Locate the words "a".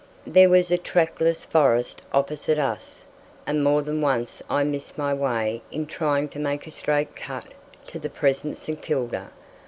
0.71-0.79, 6.65-6.71